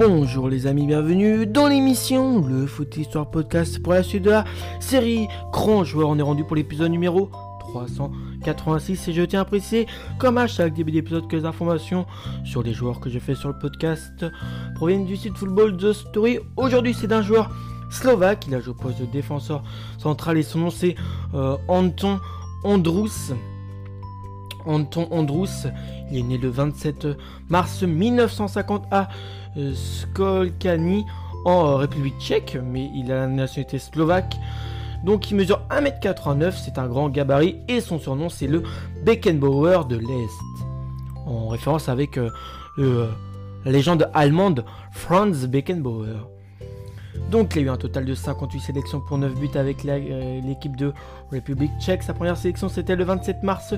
[0.00, 4.46] Bonjour les amis, bienvenue dans l'émission Le Foot Histoire Podcast pour la suite de la
[4.80, 6.08] série Grand Joueur.
[6.08, 7.28] On est rendu pour l'épisode numéro
[7.60, 9.86] 386 et je tiens à préciser,
[10.18, 12.06] comme à chaque début d'épisode, que les informations
[12.46, 14.24] sur les joueurs que je fais sur le podcast
[14.74, 16.38] proviennent du site Football The Story.
[16.56, 17.50] Aujourd'hui, c'est d'un joueur
[17.90, 19.62] slovaque, il a joué au poste de défenseur
[19.98, 20.94] central et son nom c'est
[21.34, 22.20] euh, Anton
[22.64, 23.34] Andrus.
[24.66, 25.66] Anton Andrus,
[26.10, 27.08] il est né le 27
[27.48, 29.08] mars 1950 à
[29.56, 31.04] euh, Skolkani
[31.44, 34.36] en euh, République tchèque, mais il a la nationalité slovaque.
[35.04, 38.62] Donc il mesure 1m89, c'est un grand gabarit et son surnom c'est le
[39.04, 41.26] Beckenbauer de l'Est.
[41.26, 43.08] En référence avec euh,
[43.64, 46.28] la légende allemande Franz Beckenbauer.
[47.30, 50.92] Donc il a eu un total de 58 sélections pour 9 buts avec l'équipe de
[51.30, 52.02] République tchèque.
[52.02, 53.74] Sa première sélection c'était le 27 mars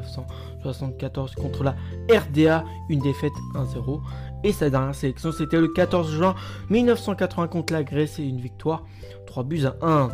[0.00, 1.74] 1974 contre la
[2.10, 4.00] RDA, une défaite 1-0.
[4.44, 6.34] Et sa dernière sélection, c'était le 14 juin
[6.70, 8.84] 1980 contre la Grèce et une victoire
[9.26, 10.08] 3 buts à 1.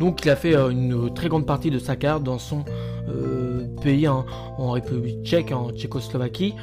[0.00, 2.64] Donc il a fait euh, une très grande partie de sa carrière dans son
[3.08, 4.24] euh, pays hein,
[4.56, 6.54] en République tchèque, en Tchécoslovaquie.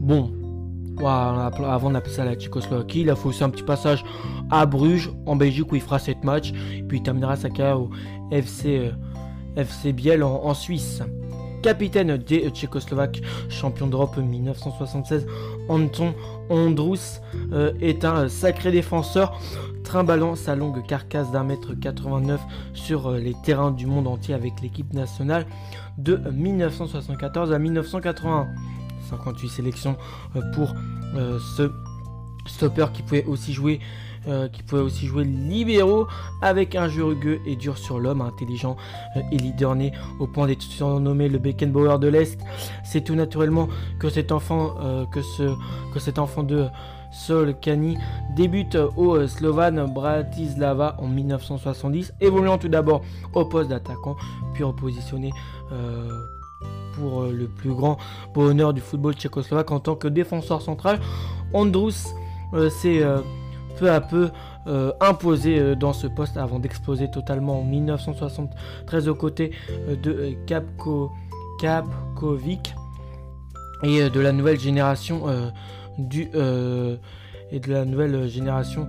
[0.00, 0.30] Bon,
[1.02, 4.04] avant d'appeler ça la Tchécoslovaquie, il a fait aussi un petit passage
[4.50, 6.52] à Bruges, en Belgique, où il fera 7 matchs.
[6.72, 7.90] Et puis il terminera sa carrière au
[8.30, 8.90] FC, euh,
[9.56, 11.02] FC Biel en Suisse
[11.64, 15.26] capitaine des Tchécoslovaques, champion d'Europe 1976,
[15.70, 16.12] Anton
[16.50, 17.22] Andrus
[17.54, 19.40] euh, est un sacré défenseur,
[19.82, 22.38] trimballant sa longue carcasse d'un mètre 89
[22.74, 25.46] sur euh, les terrains du monde entier avec l'équipe nationale
[25.96, 28.46] de 1974 à 1981.
[29.08, 29.96] 58 sélections
[30.36, 30.74] euh, pour
[31.56, 31.70] ce
[32.46, 33.80] stopper qui pouvait aussi jouer
[34.26, 36.06] euh, qui pouvait aussi jouer libéraux
[36.40, 38.74] avec un jeu rugueux et dur sur l'homme, intelligent
[39.16, 42.40] euh, et leader né au point d'être surnommé le Beckenbauer de l'Est.
[42.84, 45.54] C'est tout naturellement que cet enfant, euh, que, ce,
[45.92, 46.68] que cet enfant de
[47.12, 47.98] Sol Kani
[48.34, 53.02] débute au Slovan Bratislava en 1970, évoluant tout d'abord
[53.34, 54.16] au poste d'attaquant,
[54.54, 55.32] puis repositionné
[56.94, 57.98] pour le plus grand
[58.34, 60.98] bonheur du football tchécoslovaque en tant que défenseur central.
[61.52, 62.06] Andrus
[62.70, 63.04] s'est
[63.76, 64.30] peu à peu
[64.66, 69.50] euh, imposé euh, dans ce poste avant d'exploser totalement en 1973 aux côtés
[69.88, 71.10] euh, de Kapko,
[73.82, 75.24] et de la nouvelle génération
[75.98, 78.88] du et de la nouvelle génération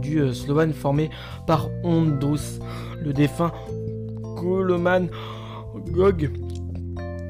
[0.00, 1.10] du Slovan formé
[1.46, 2.58] par Ondrus,
[3.00, 3.52] le défunt
[4.36, 5.06] Koloman
[5.90, 6.30] Gog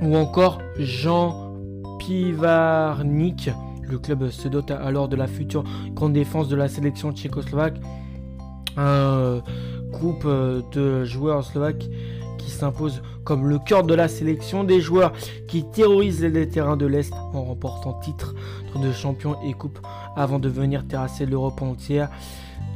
[0.01, 1.55] ou encore Jean
[1.99, 3.51] Pivarnik
[3.89, 5.65] le club se dote alors de la future
[5.95, 7.81] grande défense de la sélection tchécoslovaque.
[8.77, 9.43] Un
[9.91, 11.89] groupe euh, de joueurs slovaques
[12.39, 15.13] qui s'impose comme le cœur de la sélection des joueurs
[15.49, 18.35] qui terrorisent les terrains de l'Est en remportant titre
[18.81, 19.79] de champion et coupe
[20.15, 22.11] avant de venir terrasser l'Europe entière.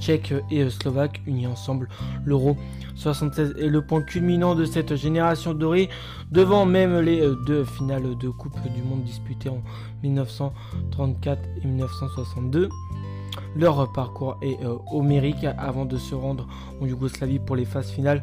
[0.00, 1.88] Tchèque et Slovaque unis ensemble.
[2.24, 2.56] L'Euro
[2.96, 5.88] 76 est le point culminant de cette génération dorée,
[6.30, 9.62] devant même les euh, deux finales de Coupe du Monde disputées en
[10.02, 12.68] 1934 et 1962.
[13.56, 16.46] Leur parcours est euh, homérique avant de se rendre
[16.80, 18.22] en Yougoslavie pour les phases finales.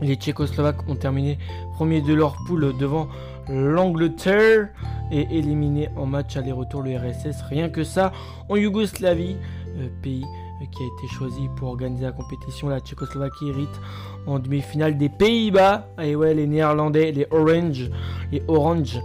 [0.00, 1.38] Les Tchécoslovaques ont terminé
[1.74, 3.08] premier de leur poule devant
[3.48, 4.68] l'Angleterre
[5.10, 7.42] et éliminé en match aller-retour le RSS.
[7.48, 8.12] Rien que ça,
[8.48, 9.36] en Yougoslavie,
[9.78, 10.24] euh, pays
[10.64, 12.68] qui a été choisi pour organiser la compétition.
[12.68, 13.80] La Tchécoslovaquie hérite
[14.26, 15.86] en demi-finale des Pays-Bas.
[16.02, 17.90] Et ouais, les Néerlandais, les Orange,
[18.32, 18.98] les Orange.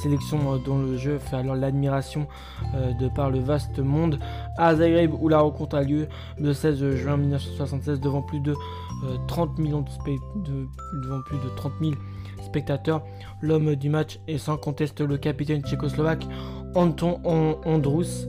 [0.00, 2.26] Sélection euh, dont le jeu fait alors l'admiration
[2.74, 4.18] euh, de par le vaste monde
[4.56, 6.08] à Zagreb où la rencontre a lieu
[6.38, 8.54] le 16 juin 1976 devant plus de
[9.28, 11.92] 30 euh, devant plus de 30 000
[12.42, 13.02] spectateurs.
[13.42, 16.26] L'homme du match est sans conteste le capitaine tchécoslovaque
[16.74, 17.20] Anton
[17.66, 18.26] Andrus.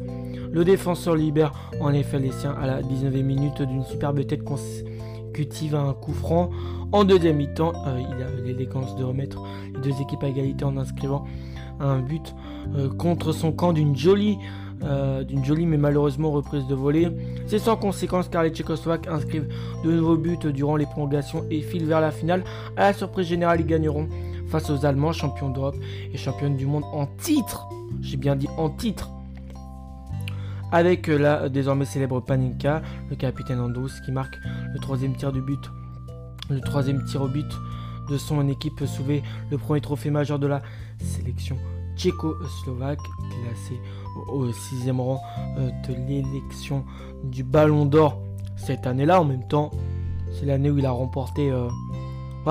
[0.54, 5.76] Le défenseur libère en effet les siens à la 19e minute d'une superbe tête consécutive
[5.76, 6.50] à un coup franc.
[6.92, 9.42] En deuxième mi-temps, euh, il a l'élégance de remettre
[9.74, 11.26] les deux équipes à égalité en inscrivant
[11.80, 12.36] un but
[12.76, 14.38] euh, contre son camp d'une jolie,
[14.84, 17.08] euh, d'une jolie mais malheureusement reprise de volée.
[17.48, 19.48] C'est sans conséquence car les Tchécoslovaques inscrivent
[19.86, 22.44] de nouveaux buts durant les prolongations et filent vers la finale.
[22.76, 24.10] À la surprise générale, ils gagneront
[24.48, 25.78] face aux Allemands, champions d'Europe
[26.14, 27.70] et champions du monde en titre.
[28.02, 29.10] J'ai bien dit en titre
[30.72, 34.38] avec la désormais célèbre Paninka, le capitaine Andous qui marque
[34.74, 35.72] le troisième tir du but,
[36.50, 37.52] le troisième tir au but
[38.10, 40.62] de son équipe soulevé le premier trophée majeur de la
[41.00, 41.58] sélection
[41.98, 43.80] tchécoslovaque, classé
[44.28, 45.22] au sixième rang
[45.58, 46.84] euh, de l'élection
[47.24, 48.22] du Ballon d'Or
[48.56, 49.22] cette année-là.
[49.22, 49.72] En même temps,
[50.32, 51.68] c'est l'année où il a remporté euh,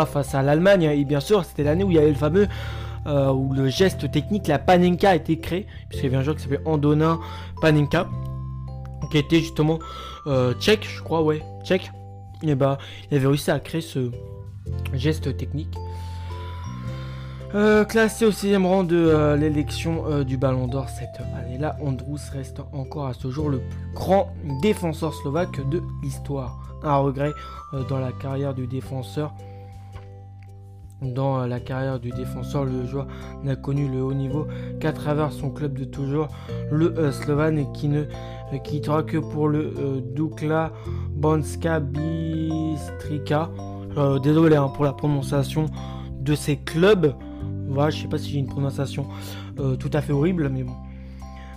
[0.06, 0.82] face à l'Allemagne.
[0.82, 2.49] Et bien sûr, c'était l'année où il y avait le fameux
[3.06, 6.37] euh, où le geste technique, la Panenka a été créé, puisqu'il y avait un joueur
[6.37, 7.19] qui s'appelait Andonin
[7.61, 8.08] Panenka,
[9.11, 9.79] qui était justement
[10.26, 11.91] euh, tchèque, je crois, ouais, tchèque.
[12.43, 12.79] Et bah,
[13.11, 14.11] il avait réussi à créer ce
[14.93, 15.75] geste technique.
[17.55, 23.06] Euh, classé au 6 rang de l'élection du Ballon d'Or cette année-là, Andrus reste encore
[23.06, 24.32] à ce jour le plus grand
[24.62, 26.58] défenseur slovaque de l'histoire.
[26.82, 27.32] Un regret
[27.88, 29.35] dans la carrière du défenseur.
[31.02, 33.06] Dans la carrière du défenseur, le joueur
[33.43, 34.47] n'a connu le haut niveau
[34.81, 36.29] qu'à travers son club de toujours,
[36.70, 38.05] le Slovan, qui ne
[38.62, 39.73] quittera que pour le
[40.14, 40.73] Dukla
[41.14, 43.50] Banska Bistrika.
[44.23, 45.67] désolé hein, pour la prononciation
[46.20, 47.14] de ces clubs.
[47.69, 49.06] Voilà, je sais pas si j'ai une prononciation
[49.58, 50.75] euh, tout à fait horrible, mais bon.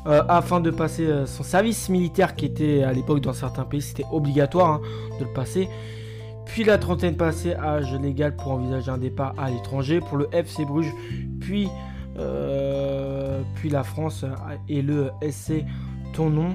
[0.06, 3.81] Euh, afin de passer euh, son service militaire qui était à l'époque dans certains pays,
[3.81, 4.81] c'était obligatoire hein,
[5.19, 5.69] de le passer.
[6.45, 10.66] Puis la trentaine passée, âge légal pour envisager un départ à l'étranger pour le FC
[10.66, 10.94] Bruges,
[11.40, 11.68] puis,
[13.56, 14.25] puis la France
[14.69, 15.63] et le SC
[16.13, 16.54] Tonon,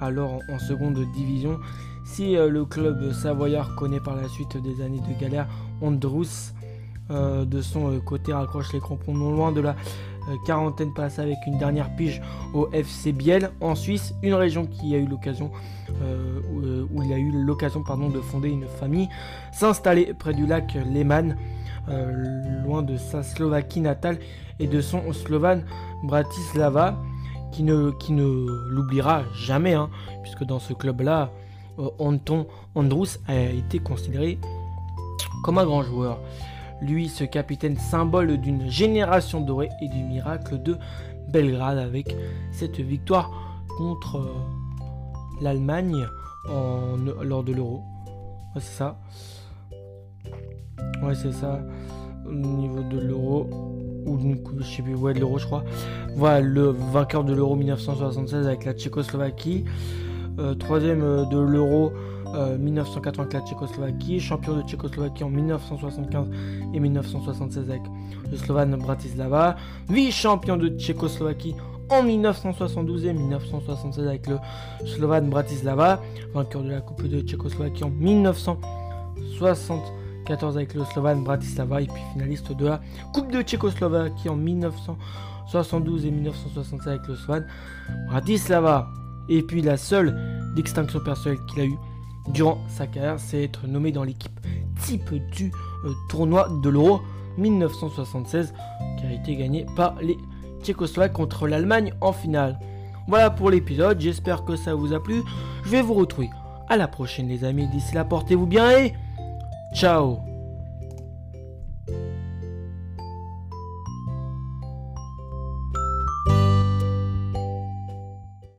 [0.00, 1.58] alors en, seconde division.
[2.04, 5.48] Si le club savoyard connaît par la suite des années de galère,
[5.80, 6.54] Andrus
[7.10, 9.74] euh, de son euh, côté raccroche les crampons non loin de la euh,
[10.46, 12.22] quarantaine passée avec une dernière pige
[12.54, 15.50] au FC Biel en Suisse, une région qui a eu l'occasion
[15.90, 19.08] où, il a eu l'occasion pardon de fonder une famille,
[19.52, 21.36] s'installer près du lac Lehmann,
[22.64, 24.18] loin de sa Slovaquie natale
[24.58, 25.64] et de son Slovan
[26.04, 26.96] Bratislava,
[27.52, 29.90] qui ne, qui l'oubliera jamais, hein,
[30.22, 31.30] puisque dans ce club-là,
[31.98, 34.38] Anton Andrus a été considéré
[35.42, 36.18] comme un grand joueur.
[36.80, 40.76] Lui, ce capitaine symbole d'une génération dorée et du miracle de
[41.28, 42.16] Belgrade avec
[42.52, 43.30] cette victoire
[43.76, 46.06] contre euh, l'Allemagne
[47.22, 47.82] lors de l'Euro.
[48.54, 48.98] Ouais, c'est ça.
[51.02, 51.60] Ouais, c'est ça.
[52.26, 53.48] Au niveau de l'Euro.
[54.06, 54.18] Ou
[54.58, 55.64] je sais plus, ouais, de l'Euro, je crois.
[56.16, 59.64] Voilà, le vainqueur de l'Euro 1976 avec la Tchécoslovaquie.
[60.38, 61.92] Euh, troisième euh, de l'Euro
[62.58, 66.28] 1984 euh, Tchécoslovaquie, champion de Tchécoslovaquie en 1975
[66.72, 67.82] et 1976 avec
[68.30, 69.56] le Slovan Bratislava,
[69.88, 71.56] vice-champion de Tchécoslovaquie
[71.88, 74.38] en 1972 et 1976 avec le
[74.86, 76.00] Slovan Bratislava,
[76.32, 82.56] vainqueur de la Coupe de Tchécoslovaquie en 1974 avec le Slovan Bratislava et puis finaliste
[82.56, 82.80] de la
[83.12, 87.44] Coupe de Tchécoslovaquie en 1972 et 1976 avec le Slovan
[88.08, 88.99] Bratislava.
[89.28, 90.16] Et puis la seule
[90.54, 91.78] distinction personnelle qu'il a eue
[92.28, 94.38] durant sa carrière, c'est être nommé dans l'équipe
[94.82, 95.52] type du
[95.84, 97.00] euh, tournoi de l'Euro
[97.38, 98.52] 1976
[98.98, 100.16] qui a été gagné par les
[100.62, 102.58] Tchécoslovaques contre l'Allemagne en finale.
[103.08, 105.22] Voilà pour l'épisode, j'espère que ça vous a plu.
[105.64, 106.30] Je vais vous retrouver
[106.68, 107.66] à la prochaine les amis.
[107.68, 108.94] D'ici là, portez-vous bien et
[109.74, 110.29] ciao